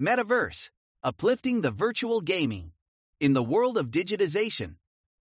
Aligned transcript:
Metaverse, 0.00 0.70
uplifting 1.04 1.60
the 1.60 1.70
virtual 1.70 2.20
gaming. 2.20 2.72
In 3.20 3.32
the 3.32 3.44
world 3.44 3.78
of 3.78 3.92
digitization, 3.92 4.74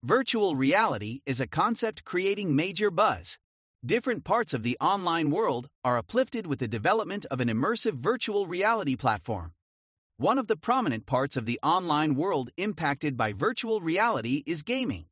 virtual 0.01 0.55
reality 0.55 1.19
is 1.25 1.41
a 1.41 1.47
concept 1.47 2.05
creating 2.05 2.55
major 2.55 2.89
buzz. 2.89 3.37
Different 3.85 4.23
parts 4.23 4.53
of 4.53 4.63
the 4.63 4.77
online 4.79 5.29
world 5.29 5.67
are 5.83 5.97
uplifted 5.97 6.47
with 6.47 6.59
the 6.59 6.69
development 6.69 7.25
of 7.25 7.41
an 7.41 7.49
immersive 7.49 7.95
virtual 7.95 8.47
reality 8.47 8.95
platform. 8.95 9.51
One 10.15 10.37
of 10.37 10.47
the 10.47 10.55
prominent 10.55 11.05
parts 11.05 11.35
of 11.35 11.45
the 11.45 11.59
online 11.61 12.15
world 12.15 12.49
impacted 12.55 13.17
by 13.17 13.33
virtual 13.33 13.81
reality 13.81 14.41
is 14.45 14.63
gaming. 14.63 15.05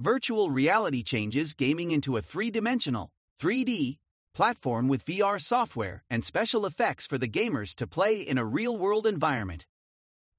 Virtual 0.00 0.50
reality 0.50 1.04
changes 1.04 1.54
gaming 1.54 1.92
into 1.92 2.16
a 2.16 2.22
three 2.22 2.50
dimensional, 2.50 3.12
3D, 3.40 3.98
platform 4.36 4.86
with 4.86 5.06
VR 5.06 5.40
software 5.40 6.04
and 6.10 6.22
special 6.22 6.66
effects 6.66 7.06
for 7.06 7.16
the 7.16 7.26
gamers 7.26 7.74
to 7.76 7.86
play 7.86 8.20
in 8.20 8.36
a 8.36 8.44
real 8.44 8.76
world 8.76 9.06
environment. 9.06 9.64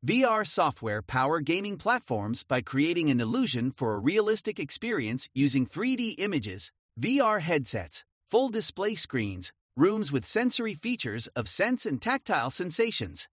VR 0.06 0.46
software 0.46 1.02
power 1.02 1.40
gaming 1.40 1.78
platforms 1.78 2.44
by 2.44 2.62
creating 2.62 3.10
an 3.10 3.20
illusion 3.20 3.72
for 3.72 3.96
a 3.96 4.00
realistic 4.00 4.60
experience 4.60 5.28
using 5.34 5.66
3D 5.66 6.14
images, 6.20 6.72
VR 7.00 7.42
headsets, 7.42 8.04
full 8.28 8.50
display 8.50 8.94
screens, 8.94 9.52
rooms 9.76 10.12
with 10.12 10.28
sensory 10.28 10.76
features 10.76 11.26
of 11.36 11.50
sense 11.50 11.88
and 11.88 12.00
tactile 12.00 12.52
sensations. 12.52 13.28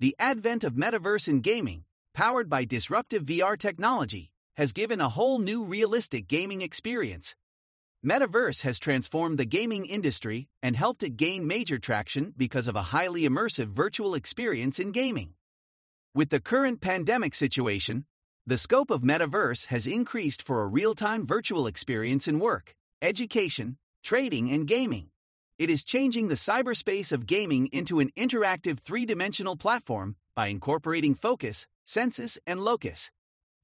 The 0.00 0.16
advent 0.18 0.64
of 0.64 0.74
metaverse 0.74 1.28
in 1.28 1.40
gaming, 1.40 1.84
powered 2.14 2.50
by 2.50 2.64
disruptive 2.64 3.22
VR 3.22 3.56
technology, 3.56 4.32
has 4.56 4.72
given 4.72 5.00
a 5.00 5.08
whole 5.08 5.38
new 5.38 5.62
realistic 5.62 6.26
gaming 6.26 6.62
experience. 6.62 7.36
Metaverse 8.02 8.62
has 8.62 8.78
transformed 8.78 9.38
the 9.38 9.44
gaming 9.44 9.84
industry 9.84 10.48
and 10.62 10.74
helped 10.74 11.02
it 11.02 11.18
gain 11.18 11.46
major 11.46 11.78
traction 11.78 12.32
because 12.34 12.66
of 12.66 12.74
a 12.74 12.82
highly 12.82 13.28
immersive 13.28 13.66
virtual 13.66 14.14
experience 14.14 14.78
in 14.78 14.90
gaming. 14.90 15.34
With 16.14 16.30
the 16.30 16.40
current 16.40 16.80
pandemic 16.80 17.34
situation, 17.34 18.06
the 18.46 18.56
scope 18.56 18.90
of 18.90 19.02
Metaverse 19.02 19.66
has 19.66 19.86
increased 19.86 20.44
for 20.44 20.62
a 20.62 20.66
real 20.66 20.94
time 20.94 21.26
virtual 21.26 21.66
experience 21.66 22.26
in 22.26 22.38
work, 22.38 22.74
education, 23.02 23.76
trading, 24.02 24.50
and 24.50 24.66
gaming. 24.66 25.10
It 25.58 25.68
is 25.68 25.84
changing 25.84 26.28
the 26.28 26.36
cyberspace 26.36 27.12
of 27.12 27.26
gaming 27.26 27.68
into 27.72 28.00
an 28.00 28.12
interactive 28.16 28.80
three 28.80 29.04
dimensional 29.04 29.56
platform 29.56 30.16
by 30.34 30.46
incorporating 30.46 31.16
focus, 31.16 31.66
sensus, 31.84 32.38
and 32.46 32.64
locus. 32.64 33.10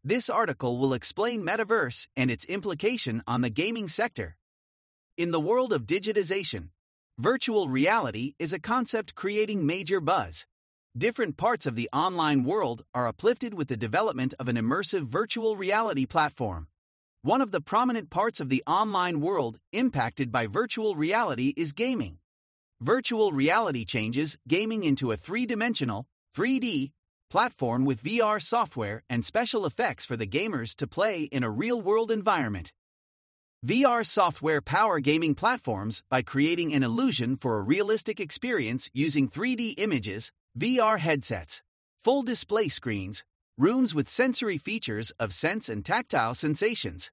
This 0.08 0.30
article 0.30 0.78
will 0.78 0.94
explain 0.94 1.42
metaverse 1.42 2.06
and 2.16 2.30
its 2.30 2.44
implication 2.44 3.24
on 3.26 3.40
the 3.40 3.50
gaming 3.50 3.88
sector. 3.88 4.36
In 5.16 5.32
the 5.32 5.40
world 5.40 5.72
of 5.72 5.84
digitization, 5.84 6.68
virtual 7.18 7.68
reality 7.68 8.34
is 8.38 8.52
a 8.52 8.60
concept 8.60 9.16
creating 9.16 9.66
major 9.66 10.00
buzz. 10.00 10.46
Different 10.96 11.36
parts 11.36 11.66
of 11.66 11.74
the 11.74 11.88
online 11.92 12.44
world 12.44 12.84
are 12.94 13.08
uplifted 13.08 13.52
with 13.52 13.66
the 13.66 13.76
development 13.76 14.32
of 14.38 14.46
an 14.46 14.54
immersive 14.54 15.02
virtual 15.02 15.56
reality 15.56 16.06
platform. 16.06 16.68
One 17.22 17.40
of 17.40 17.50
the 17.50 17.60
prominent 17.60 18.08
parts 18.08 18.38
of 18.38 18.48
the 18.48 18.62
online 18.64 19.20
world 19.20 19.58
impacted 19.72 20.30
by 20.30 20.46
virtual 20.46 20.94
reality 20.94 21.52
is 21.56 21.72
gaming. 21.72 22.20
Virtual 22.80 23.32
reality 23.32 23.84
changes 23.84 24.38
gaming 24.46 24.84
into 24.84 25.10
a 25.10 25.16
three 25.16 25.46
dimensional, 25.46 26.06
3D, 26.36 26.92
platform 27.28 27.84
with 27.84 28.02
VR 28.02 28.40
software 28.42 29.02
and 29.10 29.24
special 29.24 29.66
effects 29.66 30.06
for 30.06 30.16
the 30.16 30.26
gamers 30.26 30.76
to 30.76 30.86
play 30.86 31.24
in 31.24 31.42
a 31.42 31.50
real 31.50 31.80
world 31.80 32.10
environment. 32.10 32.72
VR 33.64 34.06
software 34.06 34.60
power 34.60 35.00
gaming 35.00 35.34
platforms 35.34 36.02
by 36.08 36.22
creating 36.22 36.72
an 36.72 36.82
illusion 36.82 37.36
for 37.36 37.58
a 37.58 37.62
realistic 37.62 38.20
experience 38.20 38.90
using 38.92 39.28
3D 39.28 39.74
images, 39.78 40.30
VR 40.56 40.98
headsets, 40.98 41.62
full 41.96 42.22
display 42.22 42.68
screens, 42.68 43.24
rooms 43.58 43.94
with 43.94 44.08
sensory 44.08 44.58
features 44.58 45.10
of 45.18 45.32
sense 45.32 45.68
and 45.68 45.84
tactile 45.84 46.34
sensations. 46.34 47.10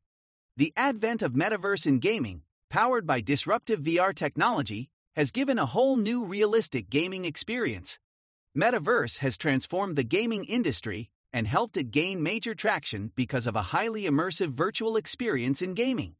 The 0.57 0.73
advent 0.75 1.23
of 1.23 1.33
metaverse 1.33 1.87
in 1.87 1.97
gaming, 1.99 2.43
powered 2.69 3.07
by 3.07 3.21
disruptive 3.21 3.81
VR 3.81 4.13
technology, 4.13 4.89
has 5.15 5.31
given 5.31 5.57
a 5.57 5.65
whole 5.65 5.95
new 5.95 6.25
realistic 6.25 6.89
gaming 6.89 7.25
experience. 7.25 7.97
Metaverse 8.55 9.17
has 9.17 9.39
transformed 9.39 9.95
the 9.95 10.03
gaming 10.03 10.45
industry 10.45 11.09
and 11.31 11.47
helped 11.47 11.75
it 11.75 11.89
gain 11.89 12.21
major 12.21 12.53
traction 12.53 13.11
because 13.15 13.47
of 13.47 13.55
a 13.55 13.63
highly 13.63 14.03
immersive 14.03 14.49
virtual 14.49 14.95
experience 14.95 15.63
in 15.63 15.73
gaming. 15.73 16.15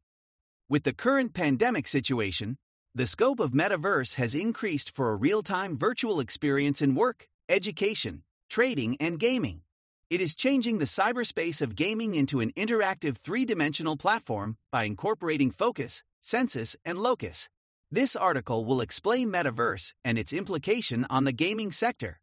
With 0.68 0.82
the 0.82 0.92
current 0.92 1.32
pandemic 1.32 1.86
situation, 1.86 2.58
the 2.92 3.06
scope 3.06 3.38
of 3.38 3.52
Metaverse 3.52 4.16
has 4.16 4.34
increased 4.34 4.96
for 4.96 5.12
a 5.12 5.16
real 5.16 5.44
time 5.44 5.76
virtual 5.76 6.18
experience 6.18 6.82
in 6.82 6.96
work, 6.96 7.28
education, 7.48 8.24
trading, 8.50 8.96
and 8.98 9.16
gaming. 9.20 9.62
It 10.10 10.20
is 10.20 10.34
changing 10.34 10.78
the 10.78 10.86
cyberspace 10.86 11.62
of 11.62 11.76
gaming 11.76 12.16
into 12.16 12.40
an 12.40 12.52
interactive 12.54 13.16
three 13.16 13.44
dimensional 13.44 13.96
platform 13.96 14.56
by 14.72 14.82
incorporating 14.84 15.52
focus, 15.52 16.02
sensus, 16.20 16.74
and 16.84 16.98
locus. 16.98 17.48
This 17.92 18.16
article 18.16 18.64
will 18.64 18.80
explain 18.80 19.30
Metaverse 19.30 19.94
and 20.04 20.18
its 20.18 20.32
implication 20.32 21.06
on 21.08 21.22
the 21.22 21.32
gaming 21.32 21.70
sector. 21.70 22.18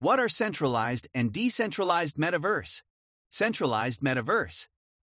What 0.00 0.20
are 0.20 0.28
centralized 0.28 1.08
and 1.12 1.32
decentralized 1.32 2.18
metaverse? 2.18 2.82
Centralized 3.32 4.00
metaverse. 4.00 4.68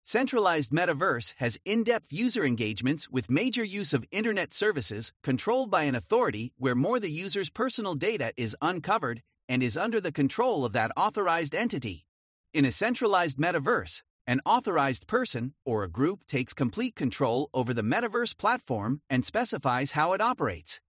Centralized 0.05 0.71
metaverse 0.71 1.35
has 1.37 1.59
in 1.67 1.85
depth 1.85 2.11
user 2.11 2.43
engagements 2.43 3.07
with 3.07 3.29
major 3.29 3.63
use 3.63 3.93
of 3.93 4.07
internet 4.11 4.55
services 4.55 5.13
controlled 5.23 5.71
by 5.71 5.83
an 5.83 5.97
authority 5.97 6.55
where 6.57 6.75
more 6.75 6.99
the 6.99 7.11
user's 7.11 7.51
personal 7.51 7.95
data 7.95 8.33
is 8.39 8.57
uncovered 8.63 9.23
and 9.51 9.63
is 9.63 9.77
under 9.77 10.01
the 10.01 10.13
control 10.13 10.65
of 10.65 10.73
that 10.73 10.93
authorized 10.97 11.55
entity. 11.55 12.07
In 12.55 12.65
a 12.65 12.73
centralized 12.73 13.37
metaverse, 13.37 14.03
an 14.27 14.41
authorized 14.47 15.07
person 15.07 15.53
or 15.67 15.85
a 15.85 15.91
group 15.91 16.27
takes 16.27 16.55
complete 16.55 16.97
control 16.97 17.51
over 17.53 17.75
the 17.75 17.83
metaverse 17.83 18.35
platform 18.35 19.03
and 19.11 19.27
specifies 19.27 19.91
how 19.91 20.15
it 20.15 20.23
operates. 20.23 20.81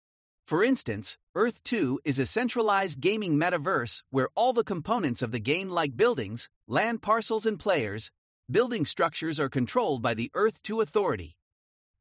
For 0.50 0.64
instance, 0.64 1.16
Earth 1.36 1.62
2 1.62 2.00
is 2.04 2.18
a 2.18 2.26
centralized 2.26 3.00
gaming 3.00 3.36
metaverse 3.38 4.02
where 4.10 4.30
all 4.34 4.52
the 4.52 4.64
components 4.64 5.22
of 5.22 5.30
the 5.30 5.38
game, 5.38 5.68
like 5.68 5.96
buildings, 5.96 6.48
land 6.66 7.00
parcels, 7.00 7.46
and 7.46 7.56
players, 7.56 8.10
building 8.50 8.84
structures, 8.84 9.38
are 9.38 9.48
controlled 9.48 10.02
by 10.02 10.14
the 10.14 10.28
Earth 10.34 10.60
2 10.64 10.80
Authority. 10.80 11.36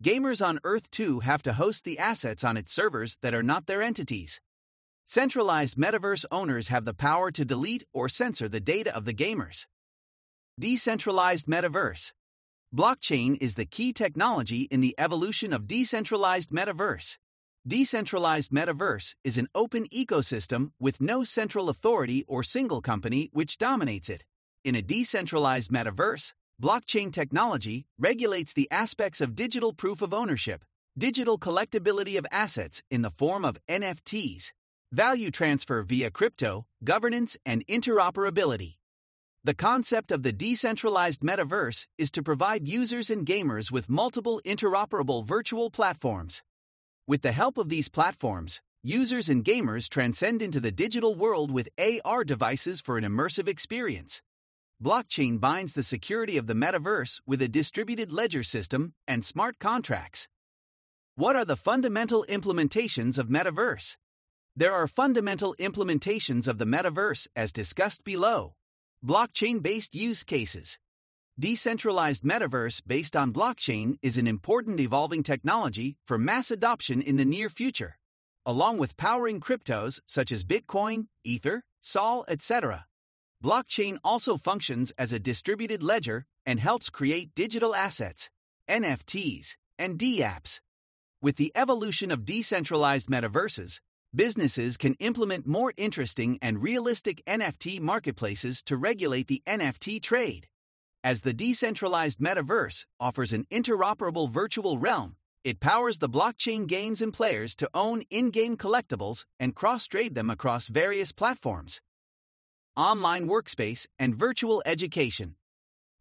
Gamers 0.04 0.44
on 0.44 0.60
Earth 0.64 0.90
2 0.90 1.20
have 1.20 1.44
to 1.44 1.54
host 1.54 1.84
the 1.84 2.00
assets 2.00 2.44
on 2.44 2.58
its 2.58 2.74
servers 2.74 3.20
that 3.22 3.36
are 3.36 3.44
not 3.44 3.68
their 3.68 3.84
entities. 3.84 4.42
Centralized 5.06 5.78
metaverse 5.78 6.26
owners 6.32 6.70
have 6.70 6.86
the 6.86 6.96
power 6.96 7.30
to 7.30 7.46
delete 7.46 7.84
or 7.94 8.10
censor 8.10 8.50
the 8.50 8.60
data 8.60 8.96
of 8.96 9.06
the 9.06 9.14
gamers. 9.14 9.68
Decentralized 10.58 11.46
metaverse. 11.46 12.14
Blockchain 12.74 13.38
is 13.42 13.54
the 13.54 13.68
key 13.68 13.94
technology 13.94 14.64
in 14.64 14.82
the 14.82 14.96
evolution 14.98 15.54
of 15.54 15.68
decentralized 15.68 16.50
metaverse. 16.50 17.20
Decentralized 17.70 18.50
metaverse 18.50 19.14
is 19.24 19.38
an 19.38 19.48
open 19.54 19.88
ecosystem 19.90 20.72
with 20.80 21.00
no 21.00 21.24
central 21.24 21.70
authority 21.70 22.26
or 22.28 22.44
single 22.44 22.82
company 22.82 23.30
which 23.32 23.60
dominates 23.60 24.10
it. 24.10 24.26
In 24.64 24.74
a 24.74 24.82
decentralized 24.82 25.70
metaverse, 25.70 26.34
blockchain 26.60 27.14
technology 27.14 27.86
regulates 28.00 28.54
the 28.54 28.72
aspects 28.72 29.22
of 29.22 29.36
digital 29.36 29.72
proof 29.72 30.02
of 30.02 30.16
ownership, 30.16 30.66
digital 30.98 31.38
collectability 31.38 32.18
of 32.18 32.26
assets 32.32 32.82
in 32.90 33.04
the 33.04 33.12
form 33.12 33.46
of 33.46 33.60
NFTs, 33.68 34.52
value 34.92 35.30
transfer 35.30 35.84
via 35.84 36.10
crypto, 36.10 36.66
governance, 36.84 37.38
and 37.46 37.64
interoperability. 37.68 38.78
The 39.44 39.54
concept 39.54 40.12
of 40.12 40.24
the 40.24 40.34
decentralized 40.34 41.22
metaverse 41.22 41.86
is 42.00 42.10
to 42.12 42.24
provide 42.24 42.68
users 42.68 43.12
and 43.12 43.28
gamers 43.28 43.72
with 43.72 43.90
multiple 43.90 44.42
interoperable 44.44 45.24
virtual 45.24 45.70
platforms. 45.70 46.42
With 47.10 47.24
the 47.24 47.32
help 47.32 47.58
of 47.58 47.70
these 47.70 47.90
platforms, 47.90 48.62
users 48.84 49.30
and 49.30 49.44
gamers 49.44 49.90
transcend 49.90 50.44
into 50.44 50.60
the 50.60 50.72
digital 50.72 51.16
world 51.16 51.50
with 51.50 51.68
AR 51.80 52.24
devices 52.24 52.82
for 52.82 53.00
an 53.00 53.04
immersive 53.04 53.48
experience. 53.48 54.22
Blockchain 54.80 55.40
binds 55.40 55.74
the 55.74 55.82
security 55.82 56.38
of 56.38 56.46
the 56.46 56.54
metaverse 56.54 57.20
with 57.26 57.42
a 57.42 57.48
distributed 57.48 58.12
ledger 58.12 58.44
system 58.44 58.94
and 59.08 59.26
smart 59.26 59.58
contracts. 59.58 60.28
What 61.16 61.36
are 61.36 61.46
the 61.46 61.56
fundamental 61.56 62.28
implementations 62.30 63.18
of 63.18 63.28
metaverse? 63.28 63.98
There 64.56 64.74
are 64.74 64.88
fundamental 64.88 65.56
implementations 65.56 66.48
of 66.48 66.60
the 66.60 66.66
metaverse 66.66 67.28
as 67.36 67.52
discussed 67.52 68.04
below. 68.04 68.54
Blockchain 69.04 69.64
based 69.64 69.96
use 69.96 70.24
cases. 70.24 70.78
Decentralized 71.40 72.24
metaverse 72.24 72.82
based 72.86 73.16
on 73.16 73.32
blockchain 73.32 73.98
is 74.02 74.18
an 74.18 74.28
important 74.28 74.82
evolving 74.82 75.24
technology 75.24 75.96
for 76.04 76.18
mass 76.18 76.52
adoption 76.52 77.02
in 77.02 77.16
the 77.16 77.24
near 77.24 77.48
future, 77.48 77.98
along 78.46 78.78
with 78.78 78.98
powering 78.98 79.40
cryptos 79.40 80.02
such 80.06 80.34
as 80.34 80.44
Bitcoin, 80.44 81.08
Ether, 81.24 81.64
Sol, 81.80 82.26
etc. 82.28 82.86
Blockchain 83.42 84.00
also 84.04 84.36
functions 84.36 84.92
as 84.98 85.14
a 85.14 85.20
distributed 85.20 85.82
ledger 85.82 86.26
and 86.46 86.60
helps 86.60 86.90
create 86.90 87.34
digital 87.36 87.74
assets, 87.74 88.30
NFTs, 88.68 89.56
and 89.78 89.98
DApps. 89.98 90.60
With 91.22 91.38
the 91.38 91.54
evolution 91.56 92.12
of 92.12 92.26
decentralized 92.26 93.08
metaverses, 93.08 93.80
businesses 94.14 94.76
can 94.76 94.96
implement 94.96 95.48
more 95.48 95.72
interesting 95.78 96.38
and 96.42 96.62
realistic 96.62 97.24
NFT 97.26 97.80
marketplaces 97.80 98.62
to 98.64 98.76
regulate 98.76 99.28
the 99.28 99.42
NFT 99.48 100.04
trade. 100.04 100.50
As 101.02 101.22
the 101.22 101.34
decentralized 101.34 102.20
metaverse 102.20 102.86
offers 103.00 103.32
an 103.32 103.46
interoperable 103.46 104.30
virtual 104.30 104.78
realm, 104.78 105.16
it 105.46 105.62
powers 105.62 105.98
the 105.98 106.10
blockchain 106.10 106.68
games 106.68 107.02
and 107.02 107.14
players 107.14 107.56
to 107.56 107.70
own 107.74 108.02
in 108.10 108.32
game 108.32 108.58
collectibles 108.58 109.24
and 109.40 109.56
cross 109.56 109.88
trade 109.88 110.14
them 110.14 110.30
across 110.30 110.68
various 110.68 111.14
platforms. 111.14 111.80
Online 112.76 113.30
workspace 113.30 113.88
and 113.98 114.14
virtual 114.14 114.62
education. 114.66 115.38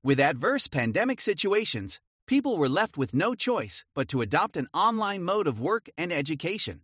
With 0.03 0.19
adverse 0.19 0.67
pandemic 0.67 1.21
situations, 1.21 2.01
people 2.27 2.57
were 2.57 2.69
left 2.69 2.97
with 2.97 3.15
no 3.15 3.37
choice 3.37 3.85
but 3.95 4.09
to 4.09 4.23
adopt 4.23 4.57
an 4.57 4.69
online 4.75 5.23
mode 5.23 5.47
of 5.47 5.61
work 5.61 5.89
and 5.97 6.13
education. 6.13 6.83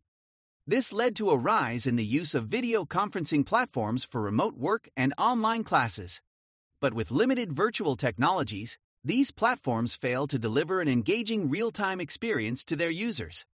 This 0.69 0.93
led 0.93 1.17
to 1.17 1.31
a 1.31 1.37
rise 1.37 1.89
in 1.89 1.97
the 1.97 2.07
use 2.07 2.37
of 2.37 2.47
video 2.47 2.85
conferencing 2.85 3.45
platforms 3.45 4.05
for 4.05 4.23
remote 4.23 4.57
work 4.57 4.89
and 4.97 5.13
online 5.19 5.65
classes. 5.65 6.23
But 6.85 6.93
with 6.93 7.11
limited 7.11 7.51
virtual 7.51 7.97
technologies, 7.97 8.77
these 9.03 9.31
platforms 9.31 9.95
fail 9.95 10.27
to 10.27 10.39
deliver 10.39 10.83
an 10.83 10.89
engaging 10.89 11.49
real 11.49 11.71
time 11.73 11.99
experience 11.99 12.63
to 12.67 12.77
their 12.77 12.91
users. 12.91 13.47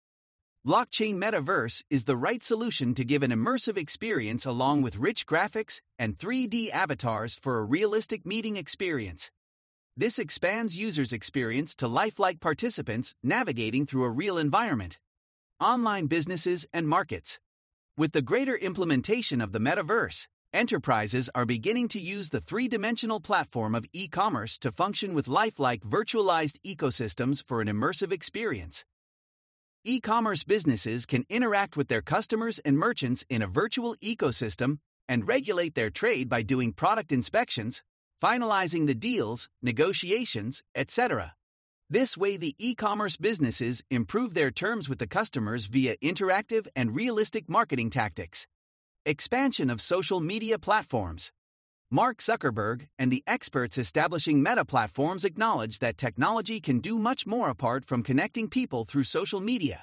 Blockchain 0.67 1.17
Metaverse 1.17 1.85
is 1.91 2.05
the 2.05 2.17
right 2.17 2.43
solution 2.43 2.95
to 2.95 3.05
give 3.05 3.23
an 3.23 3.31
immersive 3.31 3.77
experience 3.77 4.47
along 4.47 4.81
with 4.81 4.97
rich 4.97 5.27
graphics 5.27 5.83
and 5.99 6.17
3D 6.17 6.71
avatars 6.71 7.37
for 7.37 7.59
a 7.59 7.65
realistic 7.67 8.25
meeting 8.25 8.57
experience. 8.57 9.31
This 9.95 10.19
expands 10.19 10.75
users' 10.75 11.13
experience 11.13 11.75
to 11.75 11.87
lifelike 11.87 12.41
participants 12.41 13.15
navigating 13.23 13.85
through 13.85 14.05
a 14.05 14.11
real 14.11 14.39
environment. 14.39 14.99
Online 15.61 16.07
businesses 16.07 16.67
and 16.73 16.89
markets. 16.89 17.39
With 17.95 18.13
the 18.13 18.23
greater 18.23 18.57
implementation 18.57 19.43
of 19.43 19.53
the 19.53 19.61
metaverse, 19.61 20.27
enterprises 20.53 21.29
are 21.35 21.45
beginning 21.45 21.89
to 21.89 22.01
use 22.01 22.31
the 22.31 22.41
three 22.41 22.69
dimensional 22.69 23.21
platform 23.21 23.75
of 23.75 23.87
e 23.93 24.09
commerce 24.09 24.59
to 24.59 24.73
function 24.73 25.15
with 25.15 25.29
lifelike 25.29 25.83
virtualized 25.83 26.59
ecosystems 26.65 27.45
for 27.47 27.61
an 27.61 27.69
immersive 27.69 28.13
experience. 28.13 28.85
E 29.85 30.01
commerce 30.01 30.45
businesses 30.45 31.07
can 31.07 31.25
interact 31.29 31.77
with 31.77 31.89
their 31.89 32.03
customers 32.03 32.59
and 32.59 32.79
merchants 32.79 33.25
in 33.29 33.43
a 33.43 33.47
virtual 33.47 33.95
ecosystem 33.97 34.79
and 35.09 35.29
regulate 35.29 35.75
their 35.75 35.91
trade 35.91 36.29
by 36.29 36.43
doing 36.43 36.73
product 36.73 37.13
inspections, 37.13 37.83
finalizing 38.23 38.87
the 38.87 38.95
deals, 38.95 39.49
negotiations, 39.63 40.63
etc. 40.75 41.35
This 41.91 42.17
way, 42.17 42.37
the 42.37 42.55
e 42.59 42.75
commerce 42.75 43.17
businesses 43.17 43.83
improve 43.91 44.35
their 44.35 44.51
terms 44.51 44.89
with 44.89 44.99
the 44.99 45.07
customers 45.07 45.67
via 45.67 45.97
interactive 45.99 46.67
and 46.77 46.95
realistic 46.95 47.49
marketing 47.49 47.91
tactics. 47.91 48.47
Expansion 49.09 49.71
of 49.71 49.81
social 49.81 50.21
media 50.21 50.59
platforms. 50.59 51.33
Mark 51.91 52.19
Zuckerberg 52.19 52.87
and 52.99 53.11
the 53.11 53.25
experts 53.27 53.79
establishing 53.79 54.43
meta 54.43 54.67
platforms 54.67 55.25
acknowledge 55.25 55.79
that 55.79 55.97
technology 55.97 56.61
can 56.61 56.81
do 56.81 56.99
much 56.99 57.27
more 57.27 57.49
apart 57.49 57.87
from 57.87 58.03
connecting 58.03 58.51
people 58.51 58.85
through 58.85 59.05
social 59.05 59.41
media. 59.41 59.83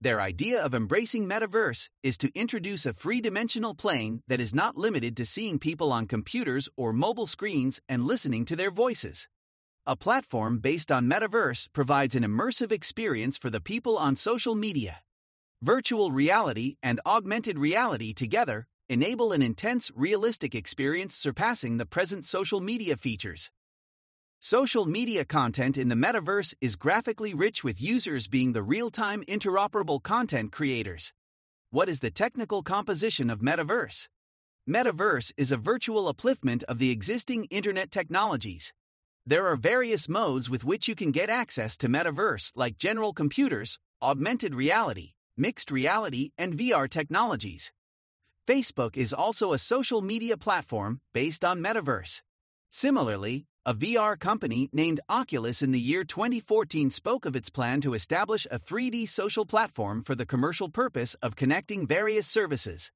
Their 0.00 0.22
idea 0.22 0.64
of 0.64 0.74
embracing 0.74 1.28
metaverse 1.28 1.90
is 2.02 2.16
to 2.16 2.32
introduce 2.34 2.86
a 2.86 2.94
three 2.94 3.20
dimensional 3.20 3.74
plane 3.74 4.22
that 4.28 4.40
is 4.40 4.54
not 4.54 4.78
limited 4.78 5.18
to 5.18 5.26
seeing 5.26 5.58
people 5.58 5.92
on 5.92 6.06
computers 6.06 6.70
or 6.74 6.94
mobile 6.94 7.26
screens 7.26 7.78
and 7.90 8.06
listening 8.06 8.46
to 8.46 8.56
their 8.56 8.70
voices. 8.70 9.28
A 9.84 9.96
platform 9.96 10.60
based 10.60 10.90
on 10.90 11.10
metaverse 11.10 11.68
provides 11.74 12.14
an 12.14 12.22
immersive 12.22 12.72
experience 12.72 13.36
for 13.36 13.50
the 13.50 13.60
people 13.60 13.98
on 13.98 14.16
social 14.16 14.54
media. 14.54 14.98
Virtual 15.64 16.10
reality 16.10 16.74
and 16.82 17.00
augmented 17.06 17.56
reality 17.56 18.12
together 18.12 18.66
enable 18.88 19.30
an 19.30 19.42
intense, 19.42 19.92
realistic 19.94 20.56
experience 20.56 21.14
surpassing 21.14 21.76
the 21.76 21.86
present 21.86 22.24
social 22.24 22.60
media 22.60 22.96
features. 22.96 23.48
Social 24.40 24.86
media 24.86 25.24
content 25.24 25.78
in 25.78 25.86
the 25.86 25.94
metaverse 25.94 26.52
is 26.60 26.74
graphically 26.74 27.34
rich 27.34 27.62
with 27.62 27.80
users 27.80 28.26
being 28.26 28.52
the 28.52 28.62
real 28.64 28.90
time 28.90 29.22
interoperable 29.28 30.02
content 30.02 30.50
creators. 30.50 31.12
What 31.70 31.88
is 31.88 32.00
the 32.00 32.10
technical 32.10 32.64
composition 32.64 33.30
of 33.30 33.38
metaverse? 33.38 34.08
Metaverse 34.68 35.32
is 35.36 35.52
a 35.52 35.56
virtual 35.56 36.12
upliftment 36.12 36.64
of 36.64 36.78
the 36.78 36.90
existing 36.90 37.44
internet 37.52 37.92
technologies. 37.92 38.72
There 39.26 39.46
are 39.46 39.56
various 39.56 40.08
modes 40.08 40.50
with 40.50 40.64
which 40.64 40.88
you 40.88 40.96
can 40.96 41.12
get 41.12 41.30
access 41.30 41.76
to 41.76 41.88
metaverse, 41.88 42.50
like 42.56 42.76
general 42.78 43.12
computers, 43.12 43.78
augmented 44.02 44.56
reality, 44.56 45.12
mixed 45.36 45.70
reality, 45.70 46.30
and 46.38 46.56
VR 46.56 46.88
technologies. 46.88 47.72
Facebook 48.46 48.96
is 48.96 49.12
also 49.12 49.52
a 49.52 49.58
social 49.58 50.02
media 50.02 50.36
platform 50.36 51.00
based 51.12 51.44
on 51.44 51.60
metaverse. 51.60 52.22
Similarly, 52.70 53.46
a 53.64 53.74
VR 53.74 54.18
company 54.18 54.68
named 54.72 55.00
Oculus 55.08 55.62
in 55.62 55.70
the 55.70 55.78
year 55.78 56.02
2014 56.02 56.90
spoke 56.90 57.26
of 57.26 57.36
its 57.36 57.50
plan 57.50 57.80
to 57.82 57.94
establish 57.94 58.46
a 58.50 58.58
3D 58.58 59.08
social 59.08 59.46
platform 59.46 60.02
for 60.02 60.16
the 60.16 60.26
commercial 60.26 60.68
purpose 60.68 61.14
of 61.22 61.36
connecting 61.36 61.86
various 61.86 62.26
services. 62.26 62.90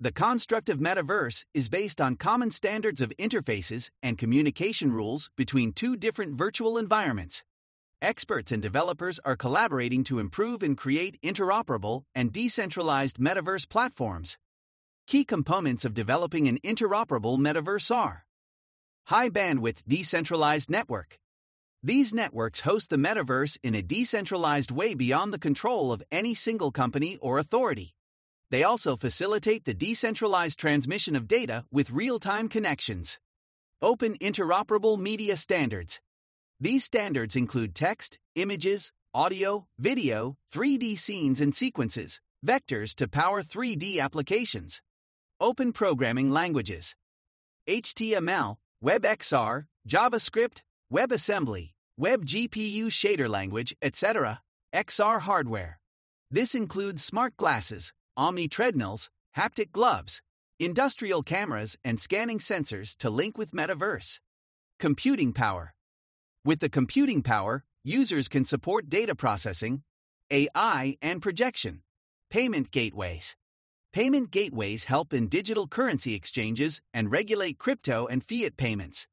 The 0.00 0.12
construct 0.12 0.68
of 0.68 0.78
metaverse 0.78 1.46
is 1.54 1.70
based 1.70 2.02
on 2.02 2.16
common 2.16 2.50
standards 2.50 3.00
of 3.00 3.16
interfaces 3.18 3.88
and 4.02 4.18
communication 4.18 4.92
rules 4.92 5.30
between 5.36 5.72
two 5.72 5.96
different 5.96 6.36
virtual 6.36 6.76
environments. 6.76 7.42
Experts 8.00 8.52
and 8.52 8.62
developers 8.62 9.18
are 9.24 9.34
collaborating 9.36 10.04
to 10.04 10.20
improve 10.20 10.62
and 10.62 10.78
create 10.78 11.20
interoperable 11.20 12.04
and 12.14 12.32
decentralized 12.32 13.18
metaverse 13.18 13.68
platforms. 13.68 14.38
Key 15.08 15.24
components 15.24 15.84
of 15.84 15.94
developing 15.94 16.46
an 16.46 16.60
interoperable 16.60 17.36
metaverse 17.38 17.92
are 17.92 18.24
high 19.06 19.30
bandwidth 19.30 19.82
decentralized 19.88 20.70
network. 20.70 21.18
These 21.82 22.14
networks 22.14 22.60
host 22.60 22.88
the 22.88 22.98
metaverse 22.98 23.58
in 23.64 23.74
a 23.74 23.82
decentralized 23.82 24.70
way 24.70 24.94
beyond 24.94 25.32
the 25.32 25.40
control 25.40 25.92
of 25.92 26.04
any 26.12 26.36
single 26.36 26.70
company 26.70 27.16
or 27.16 27.40
authority. 27.40 27.96
They 28.50 28.62
also 28.62 28.96
facilitate 28.96 29.64
the 29.64 29.74
decentralized 29.74 30.60
transmission 30.60 31.16
of 31.16 31.26
data 31.26 31.64
with 31.72 31.90
real 31.90 32.20
time 32.20 32.48
connections. 32.48 33.18
Open 33.82 34.16
interoperable 34.18 35.00
media 35.00 35.36
standards. 35.36 36.00
These 36.60 36.82
standards 36.82 37.36
include 37.36 37.72
text, 37.72 38.18
images, 38.34 38.90
audio, 39.14 39.68
video, 39.78 40.36
3D 40.52 40.98
scenes 40.98 41.40
and 41.40 41.54
sequences, 41.54 42.20
vectors 42.44 42.96
to 42.96 43.06
power 43.06 43.44
3D 43.44 44.00
applications. 44.00 44.82
Open 45.40 45.72
programming 45.72 46.32
languages 46.32 46.96
HTML, 47.68 48.56
WebXR, 48.82 49.66
JavaScript, 49.86 50.62
WebAssembly, 50.92 51.74
WebGPU 52.00 52.86
shader 52.86 53.28
language, 53.28 53.76
etc. 53.80 54.42
XR 54.74 55.20
hardware. 55.20 55.78
This 56.32 56.56
includes 56.56 57.04
smart 57.04 57.36
glasses, 57.36 57.92
Omni 58.16 58.48
treadmills, 58.48 59.10
haptic 59.36 59.70
gloves, 59.70 60.22
industrial 60.58 61.22
cameras, 61.22 61.76
and 61.84 62.00
scanning 62.00 62.40
sensors 62.40 62.96
to 62.96 63.10
link 63.10 63.38
with 63.38 63.52
Metaverse. 63.52 64.18
Computing 64.80 65.32
power. 65.32 65.72
With 66.44 66.60
the 66.60 66.68
computing 66.68 67.22
power, 67.22 67.64
users 67.84 68.28
can 68.28 68.44
support 68.44 68.88
data 68.88 69.14
processing, 69.14 69.82
AI, 70.30 70.96
and 71.02 71.20
projection. 71.20 71.82
Payment 72.30 72.70
gateways. 72.70 73.36
Payment 73.92 74.30
gateways 74.30 74.84
help 74.84 75.12
in 75.14 75.28
digital 75.28 75.66
currency 75.66 76.14
exchanges 76.14 76.80
and 76.92 77.10
regulate 77.10 77.58
crypto 77.58 78.06
and 78.06 78.22
fiat 78.22 78.56
payments. 78.56 79.08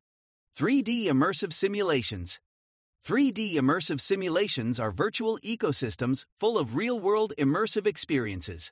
3D 0.58 1.06
immersive 1.06 1.54
simulations. 1.54 2.40
3D 3.06 3.54
immersive 3.54 4.02
simulations 4.02 4.80
are 4.80 4.92
virtual 4.92 5.40
ecosystems 5.40 6.26
full 6.38 6.58
of 6.58 6.76
real 6.76 7.00
world 7.00 7.34
immersive 7.38 7.88
experiences. 7.88 8.72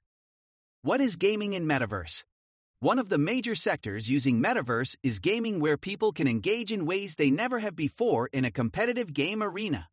What 0.81 1.01
is 1.01 1.15
gaming 1.15 1.53
in 1.53 1.65
Metaverse? 1.65 2.23
One 2.83 2.99
of 2.99 3.07
the 3.07 3.17
major 3.17 3.55
sectors 3.55 4.09
using 4.09 4.41
metaverse 4.41 4.97
is 5.03 5.19
gaming 5.19 5.61
where 5.61 5.77
people 5.77 6.11
can 6.11 6.27
engage 6.27 6.69
in 6.69 6.85
ways 6.85 7.15
they 7.15 7.31
never 7.31 7.57
have 7.59 7.77
before 7.77 8.27
in 8.33 8.43
a 8.43 8.51
competitive 8.51 9.13
game 9.13 9.41
arena. 9.41 9.87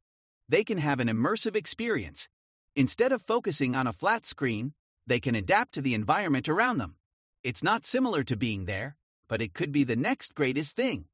They 0.48 0.64
can 0.64 0.78
have 0.78 0.98
an 0.98 1.06
immersive 1.06 1.54
experience. 1.54 2.28
Instead 2.74 3.12
of 3.12 3.22
focusing 3.22 3.76
on 3.76 3.86
a 3.86 3.92
flat 3.92 4.26
screen, 4.26 4.74
they 5.06 5.20
can 5.20 5.36
adapt 5.36 5.74
to 5.74 5.82
the 5.82 5.94
environment 5.94 6.48
around 6.48 6.78
them. 6.78 6.96
It's 7.44 7.62
not 7.62 7.86
similar 7.86 8.24
to 8.24 8.36
being 8.36 8.64
there, 8.64 8.96
but 9.28 9.40
it 9.40 9.54
could 9.54 9.70
be 9.70 9.84
the 9.84 9.94
next 9.94 10.34
greatest 10.34 10.74
thing. 10.74 11.04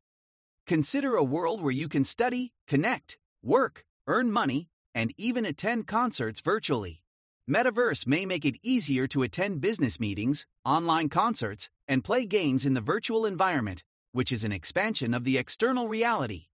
Consider 0.66 1.16
a 1.16 1.22
world 1.22 1.60
where 1.60 1.78
you 1.80 1.90
can 1.90 2.04
study, 2.04 2.54
connect, 2.68 3.18
work, 3.42 3.84
earn 4.06 4.32
money, 4.32 4.70
and 4.94 5.12
even 5.18 5.44
attend 5.44 5.86
concerts 5.86 6.40
virtually. 6.40 7.02
Metaverse 7.48 8.08
may 8.08 8.26
make 8.26 8.44
it 8.44 8.58
easier 8.62 9.06
to 9.06 9.22
attend 9.22 9.60
business 9.60 10.00
meetings, 10.00 10.46
online 10.64 11.08
concerts, 11.08 11.70
and 11.86 12.02
play 12.02 12.26
games 12.26 12.66
in 12.66 12.74
the 12.74 12.80
virtual 12.80 13.24
environment, 13.24 13.84
which 14.10 14.32
is 14.32 14.42
an 14.42 14.50
expansion 14.50 15.14
of 15.14 15.22
the 15.22 15.38
external 15.38 15.86
reality. 15.86 16.48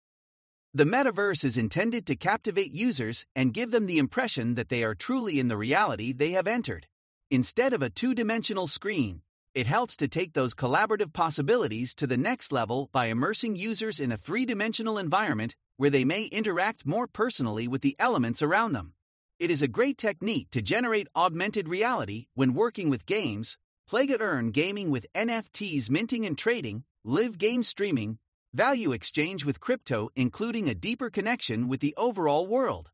The 0.73 0.83
metaverse 0.83 1.45
is 1.45 1.57
intended 1.57 2.07
to 2.07 2.17
captivate 2.17 2.73
users 2.73 3.25
and 3.37 3.53
give 3.53 3.71
them 3.71 3.85
the 3.85 3.99
impression 3.99 4.55
that 4.55 4.67
they 4.67 4.83
are 4.83 4.93
truly 4.93 5.39
in 5.39 5.47
the 5.47 5.55
reality 5.55 6.11
they 6.11 6.31
have 6.31 6.45
entered. 6.45 6.85
Instead 7.29 7.71
of 7.71 7.81
a 7.81 7.89
two-dimensional 7.89 8.67
screen, 8.67 9.21
it 9.53 9.67
helps 9.67 9.95
to 9.97 10.09
take 10.09 10.33
those 10.33 10.55
collaborative 10.55 11.13
possibilities 11.13 11.95
to 11.95 12.07
the 12.07 12.17
next 12.17 12.51
level 12.51 12.89
by 12.91 13.05
immersing 13.05 13.55
users 13.55 14.01
in 14.01 14.11
a 14.11 14.17
three-dimensional 14.17 14.97
environment 14.97 15.55
where 15.77 15.89
they 15.89 16.03
may 16.03 16.25
interact 16.25 16.85
more 16.85 17.07
personally 17.07 17.69
with 17.69 17.81
the 17.81 17.95
elements 17.97 18.41
around 18.41 18.73
them. 18.73 18.93
It 19.41 19.49
is 19.49 19.63
a 19.63 19.67
great 19.67 19.97
technique 19.97 20.51
to 20.51 20.61
generate 20.61 21.07
augmented 21.15 21.67
reality 21.67 22.27
when 22.35 22.53
working 22.53 22.91
with 22.91 23.07
games, 23.07 23.57
play 23.87 24.05
to 24.05 24.19
earn 24.19 24.51
gaming 24.51 24.91
with 24.91 25.11
NFTs 25.13 25.89
minting 25.89 26.27
and 26.27 26.37
trading, 26.37 26.83
live 27.03 27.39
game 27.39 27.63
streaming, 27.63 28.19
value 28.53 28.91
exchange 28.91 29.43
with 29.43 29.59
crypto 29.59 30.11
including 30.15 30.69
a 30.69 30.75
deeper 30.75 31.09
connection 31.09 31.67
with 31.67 31.79
the 31.79 31.95
overall 31.97 32.45
world. 32.45 32.91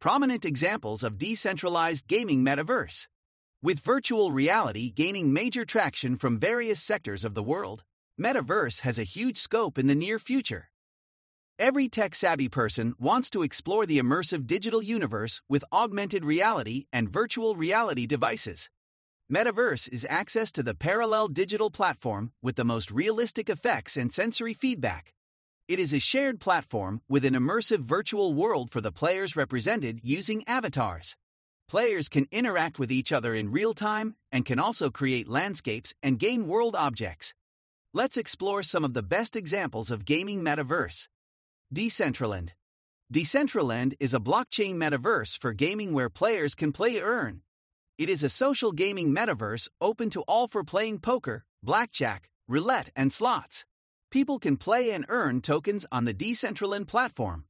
Prominent 0.00 0.46
examples 0.46 1.02
of 1.02 1.18
decentralized 1.18 2.06
gaming 2.06 2.42
metaverse. 2.42 3.06
With 3.60 3.80
virtual 3.80 4.32
reality 4.32 4.92
gaining 4.92 5.34
major 5.34 5.66
traction 5.66 6.16
from 6.16 6.40
various 6.40 6.82
sectors 6.82 7.26
of 7.26 7.34
the 7.34 7.42
world, 7.42 7.84
metaverse 8.18 8.80
has 8.80 8.98
a 8.98 9.04
huge 9.04 9.36
scope 9.36 9.76
in 9.76 9.86
the 9.86 9.94
near 9.94 10.18
future. 10.18 10.69
Every 11.60 11.90
tech 11.90 12.14
savvy 12.14 12.48
person 12.48 12.94
wants 12.98 13.28
to 13.30 13.42
explore 13.42 13.84
the 13.84 13.98
immersive 13.98 14.46
digital 14.46 14.82
universe 14.82 15.42
with 15.46 15.62
augmented 15.70 16.24
reality 16.24 16.86
and 16.90 17.06
virtual 17.06 17.54
reality 17.54 18.06
devices. 18.06 18.70
Metaverse 19.30 19.86
is 19.92 20.06
access 20.08 20.52
to 20.52 20.62
the 20.62 20.74
parallel 20.74 21.28
digital 21.28 21.70
platform 21.70 22.32
with 22.40 22.56
the 22.56 22.64
most 22.64 22.90
realistic 22.90 23.50
effects 23.50 23.98
and 23.98 24.10
sensory 24.10 24.54
feedback. 24.54 25.12
It 25.68 25.78
is 25.78 25.92
a 25.92 26.00
shared 26.00 26.40
platform 26.40 27.02
with 27.10 27.26
an 27.26 27.34
immersive 27.34 27.80
virtual 27.80 28.32
world 28.32 28.70
for 28.70 28.80
the 28.80 28.90
players 28.90 29.36
represented 29.36 30.00
using 30.02 30.48
avatars. 30.48 31.14
Players 31.68 32.08
can 32.08 32.26
interact 32.30 32.78
with 32.78 32.90
each 32.90 33.12
other 33.12 33.34
in 33.34 33.52
real 33.52 33.74
time 33.74 34.16
and 34.32 34.46
can 34.46 34.58
also 34.58 34.88
create 34.88 35.28
landscapes 35.28 35.92
and 36.02 36.18
game 36.18 36.46
world 36.46 36.74
objects. 36.74 37.34
Let's 37.92 38.16
explore 38.16 38.62
some 38.62 38.82
of 38.82 38.94
the 38.94 39.02
best 39.02 39.36
examples 39.36 39.90
of 39.90 40.06
gaming 40.06 40.40
metaverse. 40.40 41.06
Decentraland. 41.72 42.50
Decentraland 43.12 43.94
is 44.00 44.12
a 44.12 44.18
blockchain 44.18 44.74
metaverse 44.74 45.38
for 45.38 45.52
gaming 45.52 45.92
where 45.92 46.10
players 46.10 46.56
can 46.56 46.72
play 46.72 46.98
earn. 46.98 47.42
It 47.96 48.08
is 48.10 48.24
a 48.24 48.28
social 48.28 48.72
gaming 48.72 49.14
metaverse 49.14 49.68
open 49.80 50.10
to 50.10 50.22
all 50.22 50.48
for 50.48 50.64
playing 50.64 50.98
poker, 50.98 51.44
blackjack, 51.62 52.28
roulette, 52.48 52.90
and 52.96 53.12
slots. 53.12 53.66
People 54.10 54.40
can 54.40 54.56
play 54.56 54.90
and 54.90 55.06
earn 55.08 55.42
tokens 55.42 55.86
on 55.92 56.04
the 56.04 56.14
Decentraland 56.14 56.88
platform. 56.88 57.44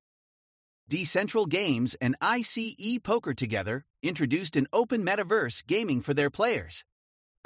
Decentral 0.90 1.48
Games 1.48 1.94
and 1.94 2.14
ICE 2.20 2.98
Poker 3.02 3.32
Together 3.32 3.86
introduced 4.02 4.56
an 4.56 4.66
open 4.70 5.02
metaverse 5.02 5.66
gaming 5.66 6.02
for 6.02 6.12
their 6.12 6.28
players. 6.28 6.84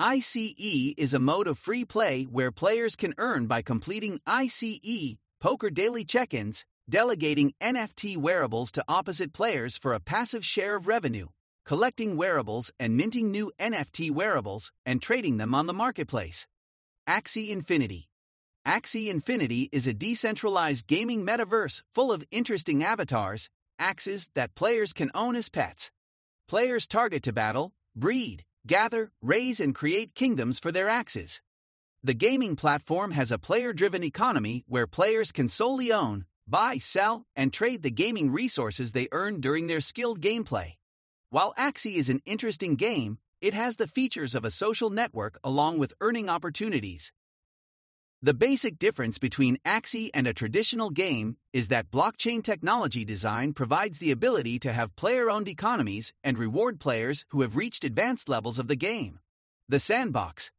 ICE 0.01 0.55
is 0.97 1.15
a 1.15 1.21
mode 1.21 1.47
of 1.47 1.57
free 1.57 1.85
play 1.85 2.25
where 2.25 2.51
players 2.51 2.97
can 2.97 3.15
earn 3.19 3.47
by 3.47 3.63
completing 3.63 4.19
ICE 4.27 5.17
poker 5.45 5.69
daily 5.69 6.07
check 6.07 6.33
ins, 6.33 6.65
delegating 6.89 7.53
NFT 7.61 8.17
wearables 8.17 8.73
to 8.73 8.85
opposite 8.89 9.35
players 9.35 9.77
for 9.77 9.93
a 9.93 10.01
passive 10.01 10.43
share 10.43 10.75
of 10.75 10.87
revenue, 10.87 11.29
collecting 11.67 12.17
wearables 12.17 12.73
and 12.81 12.97
minting 12.97 13.31
new 13.31 13.53
NFT 13.59 14.11
wearables, 14.11 14.73
and 14.87 15.03
trading 15.03 15.37
them 15.37 15.55
on 15.55 15.67
the 15.67 15.75
marketplace. 15.75 16.47
Axie 17.07 17.51
Infinity 17.51 18.09
Axie 18.67 19.09
Infinity 19.09 19.69
is 19.71 19.87
a 19.87 19.93
decentralized 19.93 20.87
gaming 20.87 21.27
metaverse 21.27 21.83
full 21.93 22.11
of 22.11 22.25
interesting 22.31 22.83
avatars, 22.83 23.51
Axies 23.79 24.31
that 24.33 24.55
players 24.55 24.95
can 24.95 25.11
own 25.15 25.37
as 25.37 25.51
pets. 25.51 25.91
Players 26.49 26.87
target 26.87 27.25
to 27.25 27.35
battle, 27.35 27.71
breed, 27.95 28.47
gather, 28.67 29.13
raise, 29.21 29.61
and 29.61 29.75
create 29.75 30.15
kingdoms 30.15 30.59
for 30.59 30.73
their 30.73 30.87
Axies. 30.87 31.43
The 32.05 32.15
gaming 32.15 32.55
platform 32.57 33.11
has 33.11 33.33
a 33.33 33.39
player 33.39 33.73
driven 33.73 34.05
economy 34.05 34.63
where 34.69 34.87
players 34.87 35.33
can 35.33 35.49
solely 35.49 35.93
own, 35.93 36.27
buy, 36.47 36.79
sell, 36.79 37.27
and 37.35 37.53
trade 37.53 37.83
the 37.83 37.91
gaming 37.91 38.31
resources 38.31 38.93
they 38.93 39.09
earn 39.11 39.41
during 39.41 39.67
their 39.67 39.81
skilled 39.81 40.21
gameplay. 40.21 40.75
While 41.31 41.55
Axie 41.55 41.97
is 41.97 42.11
an 42.11 42.23
interesting 42.25 42.77
game, 42.77 43.19
it 43.41 43.55
has 43.55 43.77
the 43.77 43.89
features 43.89 44.37
of 44.37 44.45
a 44.45 44.51
social 44.51 44.91
network 44.91 45.39
along 45.43 45.79
with 45.79 45.95
earning 46.01 46.29
opportunities, 46.29 47.11
the 48.25 48.33
basic 48.33 48.79
difference 48.79 49.19
between 49.19 49.59
Axie 49.67 50.09
and 50.15 50.27
a 50.27 50.33
traditional 50.33 50.89
game 50.89 51.37
is 51.53 51.69
that 51.69 51.91
blockchain 51.91 52.43
technology 52.43 53.05
design 53.05 53.53
provides 53.53 53.99
the 53.99 54.13
ability 54.13 54.61
to 54.61 54.73
have 54.73 54.97
player 54.97 55.29
owned 55.29 55.47
economies 55.47 56.15
and 56.23 56.39
reward 56.39 56.81
players 56.81 57.27
who 57.29 57.43
have 57.43 57.55
reached 57.55 57.85
advanced 57.85 58.31
levels 58.31 58.59
of 58.59 58.67
the 58.67 58.77
game. 58.77 59.21
The 59.69 59.79
Sandbox 59.79 60.51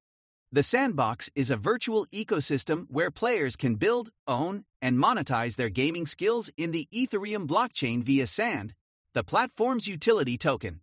The 0.55 0.63
Sandbox 0.63 1.29
is 1.35 1.51
a 1.51 1.57
virtual 1.57 2.05
ecosystem 2.13 2.85
where 2.89 3.11
players 3.11 3.57
can 3.57 3.75
build, 3.75 4.09
own, 4.25 4.63
and 4.81 4.97
monetize 4.97 5.57
their 5.57 5.67
gaming 5.67 6.05
skills 6.05 6.49
in 6.55 6.71
the 6.71 6.87
Ethereum 6.93 7.45
blockchain 7.45 8.03
via 8.03 8.25
Sand, 8.25 8.73
the 9.13 9.25
platform's 9.25 9.85
utility 9.85 10.37
token. 10.37 10.79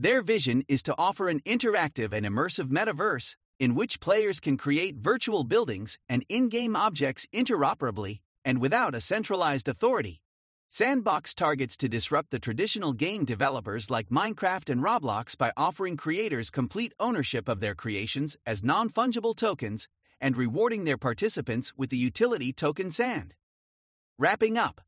Their 0.00 0.20
vision 0.20 0.64
is 0.66 0.82
to 0.82 0.96
offer 0.98 1.28
an 1.28 1.38
interactive 1.42 2.12
and 2.12 2.26
immersive 2.26 2.70
metaverse 2.70 3.36
in 3.60 3.76
which 3.76 4.00
players 4.00 4.40
can 4.40 4.56
create 4.56 4.96
virtual 4.96 5.44
buildings 5.44 5.96
and 6.08 6.24
in-game 6.28 6.74
objects 6.74 7.28
interoperably 7.32 8.18
and 8.44 8.60
without 8.60 8.96
a 8.96 9.00
centralized 9.00 9.68
authority. 9.68 10.20
Sandbox 10.70 11.34
targets 11.34 11.78
to 11.78 11.88
disrupt 11.88 12.30
the 12.30 12.38
traditional 12.38 12.92
game 12.92 13.24
developers 13.24 13.88
like 13.88 14.10
Minecraft 14.10 14.68
and 14.68 14.82
Roblox 14.82 15.36
by 15.36 15.50
offering 15.56 15.96
creators 15.96 16.50
complete 16.50 16.92
ownership 17.00 17.48
of 17.48 17.58
their 17.58 17.74
creations 17.74 18.36
as 18.44 18.62
non-fungible 18.62 19.34
tokens 19.34 19.88
and 20.20 20.36
rewarding 20.36 20.84
their 20.84 20.98
participants 20.98 21.72
with 21.74 21.88
the 21.88 21.96
utility 21.96 22.52
token 22.52 22.90
Sand. 22.90 23.34
Wrapping 24.18 24.58
up, 24.58 24.82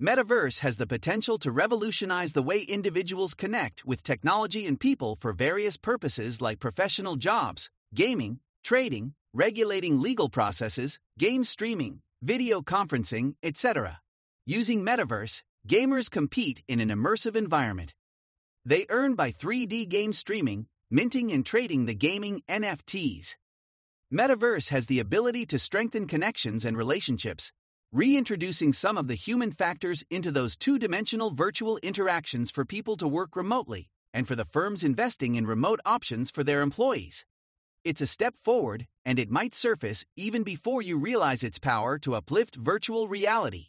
Metaverse 0.00 0.58
has 0.58 0.76
the 0.76 0.86
potential 0.86 1.38
to 1.38 1.50
revolutionize 1.50 2.34
the 2.34 2.42
way 2.42 2.60
individuals 2.60 3.32
connect 3.32 3.82
with 3.86 4.02
technology 4.02 4.66
and 4.66 4.78
people 4.78 5.16
for 5.20 5.32
various 5.32 5.78
purposes 5.78 6.42
like 6.42 6.60
professional 6.60 7.16
jobs, 7.16 7.70
gaming, 7.94 8.40
trading, 8.62 9.14
regulating 9.32 10.02
legal 10.02 10.28
processes, 10.28 11.00
game 11.18 11.44
streaming, 11.44 12.02
video 12.20 12.60
conferencing, 12.60 13.36
etc. 13.42 13.98
Using 14.46 14.84
Metaverse, 14.84 15.42
gamers 15.66 16.10
compete 16.10 16.62
in 16.68 16.80
an 16.80 16.90
immersive 16.90 17.34
environment. 17.34 17.94
They 18.66 18.84
earn 18.90 19.14
by 19.14 19.32
3D 19.32 19.88
game 19.88 20.12
streaming, 20.12 20.66
minting 20.90 21.32
and 21.32 21.46
trading 21.46 21.86
the 21.86 21.94
gaming 21.94 22.42
NFTs. 22.46 23.36
Metaverse 24.12 24.68
has 24.68 24.84
the 24.84 25.00
ability 25.00 25.46
to 25.46 25.58
strengthen 25.58 26.06
connections 26.06 26.66
and 26.66 26.76
relationships, 26.76 27.52
reintroducing 27.90 28.74
some 28.74 28.98
of 28.98 29.08
the 29.08 29.14
human 29.14 29.50
factors 29.50 30.04
into 30.10 30.30
those 30.30 30.58
two 30.58 30.78
dimensional 30.78 31.30
virtual 31.30 31.78
interactions 31.78 32.50
for 32.50 32.66
people 32.66 32.98
to 32.98 33.08
work 33.08 33.36
remotely 33.36 33.88
and 34.12 34.28
for 34.28 34.36
the 34.36 34.44
firms 34.44 34.84
investing 34.84 35.36
in 35.36 35.46
remote 35.46 35.80
options 35.86 36.30
for 36.30 36.44
their 36.44 36.60
employees. 36.60 37.24
It's 37.82 38.02
a 38.02 38.06
step 38.06 38.36
forward, 38.36 38.86
and 39.06 39.18
it 39.18 39.30
might 39.30 39.54
surface 39.54 40.04
even 40.16 40.42
before 40.42 40.82
you 40.82 40.98
realize 40.98 41.44
its 41.44 41.58
power 41.58 41.98
to 42.00 42.14
uplift 42.14 42.56
virtual 42.56 43.08
reality. 43.08 43.68